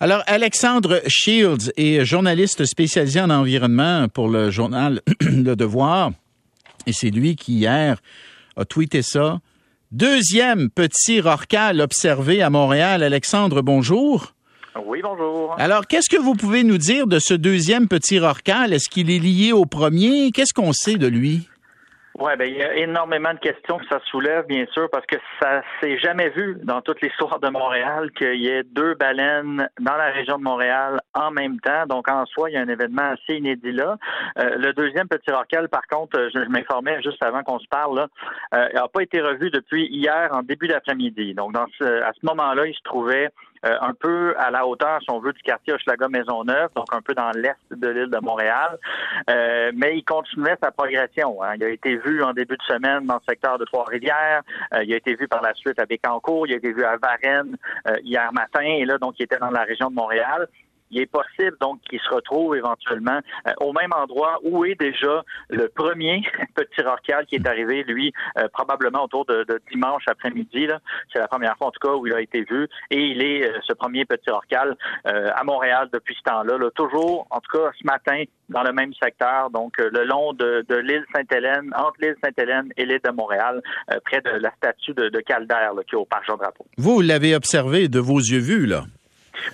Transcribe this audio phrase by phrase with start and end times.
[0.00, 6.10] Alors, Alexandre Shields est journaliste spécialisé en environnement pour le journal Le Devoir.
[6.86, 7.98] Et c'est lui qui, hier,
[8.56, 9.38] a tweeté ça.
[9.92, 13.04] Deuxième petit rorcal observé à Montréal.
[13.04, 14.34] Alexandre, bonjour.
[14.84, 15.54] Oui, bonjour.
[15.58, 18.72] Alors, qu'est-ce que vous pouvez nous dire de ce deuxième petit rorcal?
[18.72, 20.32] Est-ce qu'il est lié au premier?
[20.32, 21.48] Qu'est-ce qu'on sait de lui?
[22.16, 25.16] Oui, ben, il y a énormément de questions que ça soulève, bien sûr, parce que
[25.42, 29.96] ça s'est jamais vu dans toute l'histoire de Montréal qu'il y ait deux baleines dans
[29.96, 31.86] la région de Montréal en même temps.
[31.88, 33.96] Donc, en soi, il y a un événement assez inédit là.
[34.38, 38.06] Euh, le deuxième petit rocal, par contre, je, m'informais juste avant qu'on se parle, là,
[38.54, 41.34] euh, n'a pas été revu depuis hier en début d'après-midi.
[41.34, 43.30] Donc, dans ce, à ce moment-là, il se trouvait
[43.64, 47.14] euh, un peu à la hauteur, si on veut, du quartier Hochelaga-Maisonneuve, donc un peu
[47.14, 48.78] dans l'est de l'île de Montréal.
[49.30, 51.42] Euh, mais il continuait sa progression.
[51.42, 51.54] Hein.
[51.56, 54.42] Il a été vu en début de semaine dans le secteur de Trois-Rivières.
[54.74, 56.46] Euh, il a été vu par la suite à Bécancourt.
[56.46, 57.56] Il a été vu à Varennes
[58.02, 58.62] hier matin.
[58.62, 60.48] Et là, donc, il était dans la région de Montréal
[60.94, 65.22] il est possible donc qu'il se retrouve éventuellement euh, au même endroit où est déjà
[65.50, 66.22] le premier
[66.54, 70.68] petit rorcal qui est arrivé, lui, euh, probablement autour de, dimanche après-midi.
[71.12, 72.68] C'est la première fois en tout cas où il a été vu.
[72.90, 76.70] Et il est euh, ce premier petit rorcal à Montréal depuis ce temps-là.
[76.74, 81.04] toujours, en tout cas ce matin, dans le même secteur, donc le long de, l'île
[81.14, 83.62] Sainte-Hélène, entre l'île Sainte-Hélène et l'île de Montréal,
[84.04, 86.66] près de la statue de, de Calder qui est au Parc Jean-Drapeau.
[86.76, 88.84] Vous l'avez observé de vos yeux vus, là?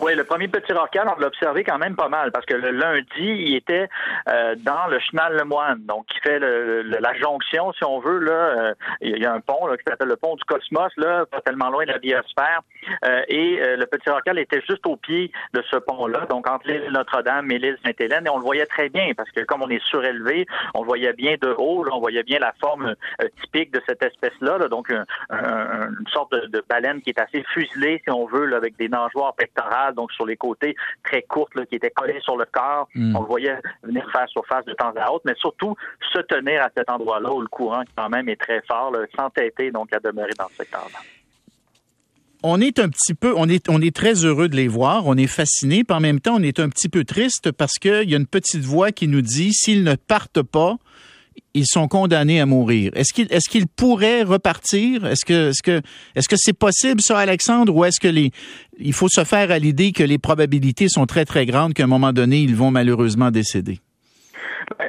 [0.01, 2.71] Oui, le premier petit rorcal, on l'a observé quand même pas mal parce que le
[2.71, 3.89] lundi, il était
[4.29, 8.19] euh, dans le chenal le moine, donc qui fait la jonction, si on veut.
[8.19, 11.27] Là, euh, il y a un pont là, qui s'appelle le pont du Cosmos, là,
[11.27, 12.61] pas tellement loin de la biosphère.
[13.05, 16.91] Euh, et le petit rorcal était juste au pied de ce pont-là, donc entre l'île
[16.91, 19.83] Notre-Dame et l'île Sainte-Hélène, et on le voyait très bien parce que comme on est
[19.85, 22.95] surélevé, on voyait bien de haut, on voyait bien la forme
[23.43, 28.27] typique de cette espèce-là, donc une sorte de, baleine qui est assez fuselée, si on
[28.27, 32.21] veut, là, avec des nageoires pectorales donc sur les côtés très courtes, qui étaient collées
[32.21, 32.89] sur le corps.
[32.95, 33.17] Hmm.
[33.17, 35.77] On le voyait venir faire surface de temps à autre, mais surtout
[36.13, 39.95] se tenir à cet endroit-là où le courant quand même est très fort, s'entêter donc
[39.95, 40.99] à demeurer dans ce secteur-là
[42.43, 45.17] on est un petit peu, on est, on est très heureux de les voir, on
[45.17, 48.15] est fasciné, puis en même temps, on est un petit peu triste parce qu'il y
[48.15, 50.77] a une petite voix qui nous dit s'ils ne partent pas,
[51.55, 52.93] ils sont condamnés à mourir.
[52.95, 55.07] Est-ce qu'ils est-ce qu'ils pourraient repartir?
[55.07, 55.81] Est-ce que est-ce que
[56.15, 58.31] est-ce que c'est possible ça Alexandre ou est-ce que les
[58.79, 61.89] il faut se faire à l'idée que les probabilités sont très très grandes qu'à un
[61.89, 63.81] moment donné ils vont malheureusement décéder?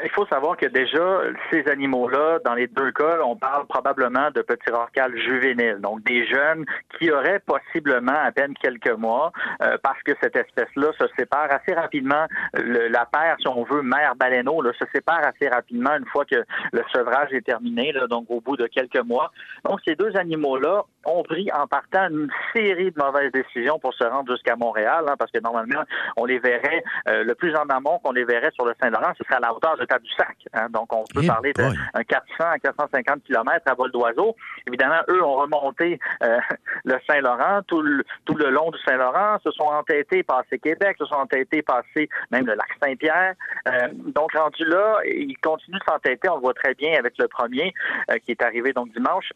[0.03, 1.22] Il faut savoir que déjà,
[1.52, 6.25] ces animaux-là, dans les deux cas, on parle probablement de petits rorquals juvéniles, donc des
[6.28, 6.66] jeunes
[6.97, 9.31] qui auraient possiblement à peine quelques mois,
[9.62, 12.25] euh, parce que cette espèce-là se sépare assez rapidement.
[12.53, 16.44] la paire, si on veut, mère baleineau, là, se sépare assez rapidement une fois que
[16.72, 19.31] le sevrage est terminé, donc au bout de quelques mois.
[19.66, 24.03] Donc ces deux animaux-là ont pris en partant une série de mauvaises décisions pour se
[24.03, 25.84] rendre jusqu'à Montréal, hein, parce que normalement,
[26.17, 29.23] on les verrait euh, le plus en amont qu'on les verrait sur le Saint-Laurent, ce
[29.23, 30.38] serait à la hauteur de Tadoussac.
[30.53, 31.73] Hein, donc, on peut eh parler d'un
[32.07, 34.35] 400 à 450 km à vol d'oiseau.
[34.67, 36.39] Évidemment, eux ont remonté euh,
[36.85, 41.06] le Saint-Laurent tout le, tout le long du Saint-Laurent, se sont entêtés passer Québec, se
[41.06, 43.33] sont entêtés passer même le lac Saint-Pierre.
[43.68, 46.29] Euh, donc, rendu là, ils continuent de s'entêter.
[46.29, 47.73] On le voit très bien avec le premier
[48.25, 49.29] qui est arrivé donc dimanche.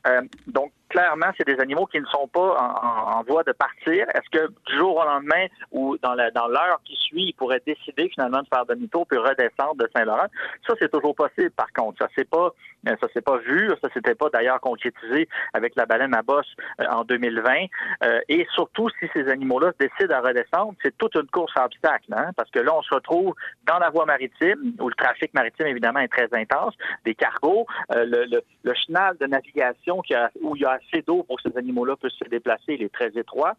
[0.47, 4.07] donc, clairement, c'est des animaux qui ne sont pas en, voie de partir.
[4.09, 8.41] Est-ce que du jour au lendemain ou dans l'heure qui suit, ils pourraient décider finalement
[8.41, 10.27] de faire demi-tour puis redescendre de Saint-Laurent?
[10.67, 11.51] Ça, c'est toujours possible.
[11.51, 12.51] Par contre, ça c'est pas
[12.87, 13.71] euh, ça s'est pas vu.
[13.81, 16.51] Ça s'était pas d'ailleurs concrétisé avec la baleine à bosse
[16.81, 17.65] euh, en 2020.
[18.03, 22.13] Euh, et surtout, si ces animaux-là décident à redescendre, c'est toute une course à obstacles,
[22.13, 23.33] hein, parce que là, on se retrouve
[23.65, 26.73] dans la voie maritime où le trafic maritime évidemment est très intense,
[27.05, 30.01] des cargos, le, le, chenal de navigation
[30.41, 33.09] où il y a assez d'eau pour ces animaux-là puissent se déplacer, il est très
[33.15, 33.55] étroit.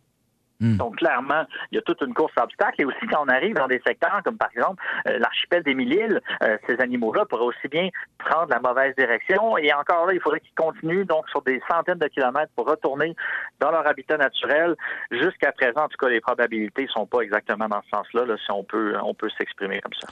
[0.61, 0.77] Hmm.
[0.79, 2.81] Donc, clairement, il y a toute une course à obstacles.
[2.81, 6.21] Et aussi, quand on arrive dans des secteurs comme, par exemple, euh, l'archipel des Mille-Îles,
[6.43, 9.59] euh, ces animaux-là pourraient aussi bien prendre la mauvaise direction.
[9.59, 13.15] Et encore là, il faudrait qu'ils continuent donc sur des centaines de kilomètres pour retourner
[13.61, 14.77] dans leur habitat naturel.
[15.11, 18.51] Jusqu'à présent, en tout cas, les probabilités sont pas exactement dans ce sens-là, là, si
[18.51, 20.09] on peut, on peut s'exprimer comme ça.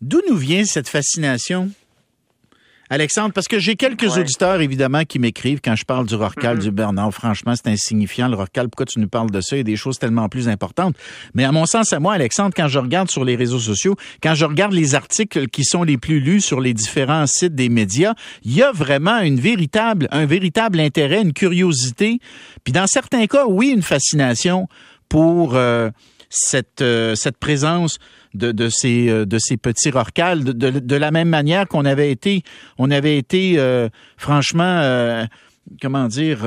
[0.00, 1.68] D'où nous vient cette fascination?
[2.92, 6.62] Alexandre, parce que j'ai quelques auditeurs, évidemment, qui m'écrivent quand je parle du Rorcal, mm-hmm.
[6.62, 7.10] du Bernard.
[7.14, 8.68] Franchement, c'est insignifiant, le Rorcal.
[8.68, 9.56] Pourquoi tu nous parles de ça?
[9.56, 10.94] Il y a des choses tellement plus importantes.
[11.32, 14.34] Mais à mon sens, à moi, Alexandre, quand je regarde sur les réseaux sociaux, quand
[14.34, 18.12] je regarde les articles qui sont les plus lus sur les différents sites des médias,
[18.44, 22.18] il y a vraiment une véritable, un véritable intérêt, une curiosité.
[22.62, 24.68] Puis dans certains cas, oui, une fascination
[25.08, 25.88] pour euh,
[26.28, 27.98] cette, euh, cette présence
[28.34, 32.10] de, de ces euh, de ces petits rorcals de, de, la même manière qu'on avait
[32.10, 32.42] été
[32.78, 35.26] on avait été euh, franchement
[35.80, 36.38] comment dire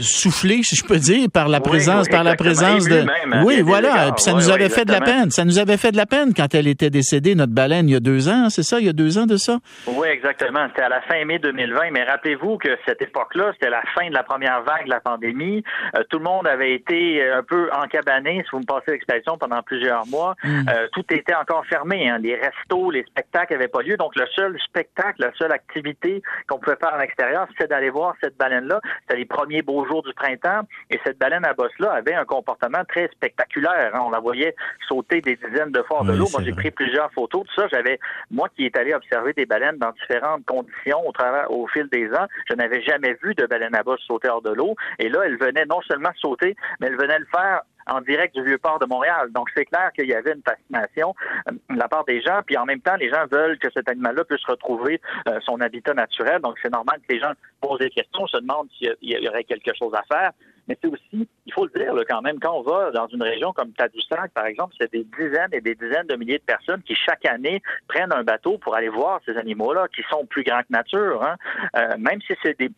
[0.00, 3.04] soufflé, si je peux dire, par la présence, par la présence de.
[3.44, 4.12] oui, voilà.
[4.12, 5.30] Puis ça nous avait fait de la peine.
[5.30, 7.96] Ça nous avait fait de la peine quand elle était décédée, notre baleine, il y
[7.96, 8.80] a deux ans, c'est ça?
[8.80, 9.58] Il y a deux ans de ça?
[9.86, 10.66] Oui, exactement.
[10.68, 11.90] C'était à la fin mai 2020.
[11.92, 15.62] Mais rappelez-vous que cette époque-là, c'était la fin de la première vague de la pandémie.
[15.96, 19.36] Euh, tout le monde avait été euh, un peu encabané, si vous me passez l'expression,
[19.38, 20.34] pendant plusieurs mois.
[20.42, 20.68] Mm.
[20.68, 22.08] Euh, tout était encore fermé.
[22.08, 22.18] Hein.
[22.18, 23.96] Les restos, les spectacles n'avaient pas lieu.
[23.96, 28.14] Donc, le seul spectacle, la seule activité qu'on pouvait faire à l'extérieur, c'était d'aller voir
[28.22, 28.80] cette baleine-là.
[29.02, 30.62] C'était les premiers beaux jours du printemps.
[30.90, 33.92] Et cette baleine à bosse-là avait un comportement très spectaculaire.
[33.94, 34.00] Hein.
[34.04, 34.54] On la voyait
[34.88, 36.26] sauter des dizaines de fois de l'eau.
[36.32, 37.42] Moi, j'ai pris plusieurs photos.
[37.46, 37.98] Tout ça, j'avais,
[38.30, 42.08] moi qui est allé observer des baleines dans différentes conditions au travers, au fil des
[42.12, 44.76] ans, je n'avais jamais vu de baleine à bosse sauter hors de l'eau.
[44.98, 48.42] Et là, elle venait non seulement sauter, mais elle venait le faire en direct du
[48.44, 49.30] vieux port de Montréal.
[49.32, 51.14] Donc, c'est clair qu'il y avait une fascination
[51.48, 52.40] euh, de la part des gens.
[52.46, 55.94] Puis, en même temps, les gens veulent que cet animal-là puisse retrouver euh, son habitat
[55.94, 56.40] naturel.
[56.40, 59.72] Donc, c'est normal que les gens posent des questions, se demandent s'il y aurait quelque
[59.74, 60.32] chose à faire.
[60.68, 63.52] Mais c'est aussi, il faut le dire quand même, quand on va dans une région
[63.52, 66.94] comme Tadoussac, par exemple, c'est des dizaines et des dizaines de milliers de personnes qui
[66.94, 70.70] chaque année prennent un bateau pour aller voir ces animaux-là, qui sont plus grands que
[70.70, 71.22] nature.
[71.22, 71.36] Hein.
[71.76, 72.70] Euh, même si c'est des,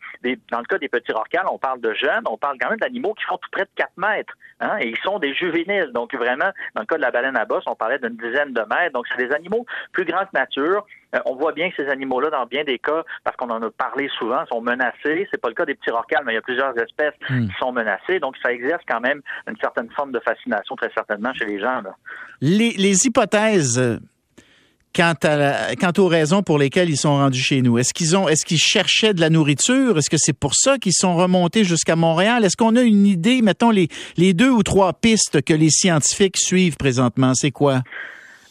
[0.51, 3.13] dans le cas des petits rorquals, on parle de jeunes, on parle quand même d'animaux
[3.13, 4.33] qui font tout près de 4 mètres.
[4.59, 5.91] Hein, et ils sont des juvéniles.
[5.93, 8.61] Donc vraiment, dans le cas de la baleine à bosse, on parlait d'une dizaine de
[8.61, 8.93] mètres.
[8.93, 10.85] Donc c'est des animaux plus grands que nature.
[11.15, 13.69] Euh, on voit bien que ces animaux-là, dans bien des cas, parce qu'on en a
[13.71, 15.27] parlé souvent, sont menacés.
[15.31, 17.47] C'est pas le cas des petits rorquals, mais il y a plusieurs espèces hmm.
[17.47, 17.71] qui sont
[18.19, 21.81] Donc ça exerce quand même une certaine forme de fascination, très certainement, chez les gens.
[22.41, 23.99] Les, hypothèses
[24.95, 27.77] quant, à quant aux raisons pour lesquelles ils sont rendus chez nous.
[27.77, 29.97] Est-ce qu'ils ont, est-ce cherchaient de la nourriture?
[29.97, 32.43] Est-ce que c'est pour ça qu'ils sont remontés jusqu'à Montréal?
[32.43, 36.77] Est-ce qu'on a une idée, mettons, les deux ou trois pistes que les scientifiques suivent
[36.77, 37.33] présentement?
[37.35, 37.81] C'est quoi?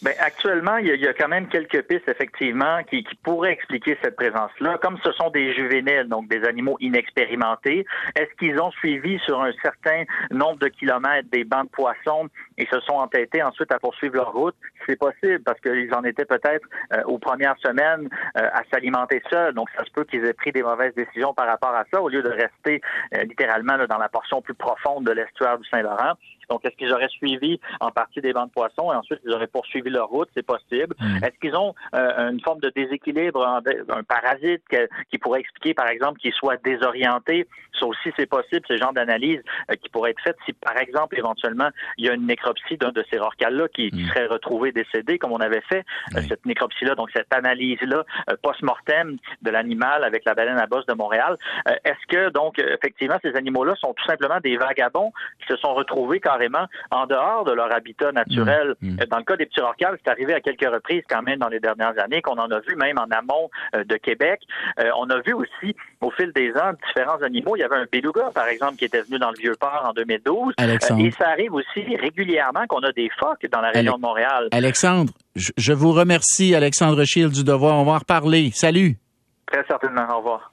[0.06, 4.14] Bien, actuellement, il y, a, quand même quelques pistes, effectivement, qui, qui pourraient expliquer cette
[4.14, 4.78] présence-là.
[4.80, 9.50] Comme ce sont des juvéniles, donc des animaux inexpérimentés, est-ce qu'ils ont suivi sur un
[9.60, 14.14] certain nombre de kilomètres des bancs de poissons et se sont entêtés ensuite à poursuivre
[14.14, 14.54] leur route?
[14.86, 19.54] C'est possible parce qu'ils en étaient peut-être euh, aux premières semaines euh, à s'alimenter seuls.
[19.54, 22.08] Donc, ça se peut qu'ils aient pris des mauvaises décisions par rapport à ça au
[22.08, 22.80] lieu de rester
[23.14, 26.14] euh, littéralement dans la portion plus profonde de l'estuaire du Saint-Laurent.
[26.50, 29.46] Donc, est-ce qu'ils auraient suivi en partie des bancs de poissons et ensuite ils auraient
[29.46, 30.28] poursuivi leur route?
[30.34, 30.94] C'est possible.
[31.00, 31.24] Mm.
[31.24, 34.62] Est-ce qu'ils ont euh, une forme de déséquilibre, un parasite
[35.10, 37.46] qui pourrait expliquer, par exemple, qu'ils soient désorientés?
[37.78, 39.40] Ça aussi, c'est possible, ce genre d'analyse
[39.70, 41.68] euh, qui pourrait être faite si, par exemple, éventuellement,
[41.98, 44.08] il y a une nécropsie d'un de ces rorquals-là qui, mm.
[44.08, 45.84] serait retrouvé décédé, comme on avait fait,
[46.14, 48.04] euh, cette nécropsie-là, donc cette analyse-là
[48.42, 51.36] post-mortem de l'animal avec la baleine à bosse de Montréal.
[51.84, 56.20] Est-ce que, donc, effectivement, ces animaux-là sont tout simplement des vagabonds qui se sont retrouvés
[56.20, 58.74] carrément en dehors de leur habitat naturel?
[58.80, 58.96] Mmh, mmh.
[59.10, 61.60] Dans le cas des petits rorquals, c'est arrivé à quelques reprises quand même dans les
[61.60, 64.40] dernières années qu'on en a vu même en amont euh, de Québec.
[64.78, 67.56] Euh, on a vu aussi au fil des ans différents animaux.
[67.56, 70.54] Il y avait un beluga, par exemple, qui était venu dans le Vieux-Port en 2012.
[70.60, 74.48] Euh, et ça arrive aussi régulièrement qu'on a des phoques dans la région de Montréal.
[74.66, 77.78] Alexandre, je vous remercie, Alexandre Schill du Devoir.
[77.78, 78.50] On va en.
[78.50, 78.96] Salut.
[79.46, 80.04] Très certainement.
[80.12, 80.52] Au revoir.